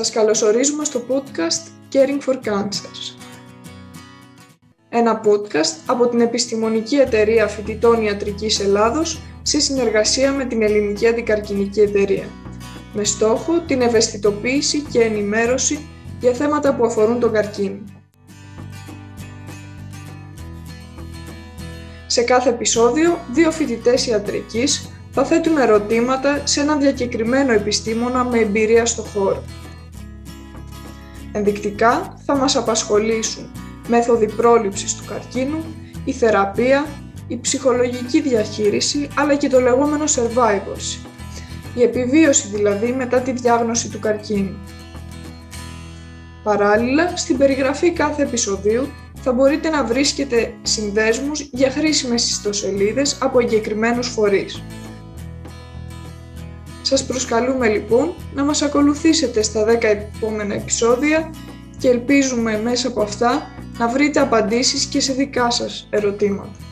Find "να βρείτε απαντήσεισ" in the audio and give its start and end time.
63.78-64.84